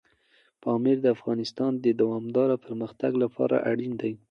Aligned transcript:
پامیر 0.63 0.97
د 1.01 1.07
افغانستان 1.15 1.71
د 1.83 1.85
دوامداره 2.01 2.55
پرمختګ 2.65 3.11
لپاره 3.23 3.55
اړین 3.69 3.93
دی. 4.01 4.13